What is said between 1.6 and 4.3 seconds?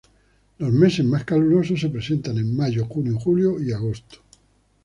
se presentan en mayo, junio, julio y agosto.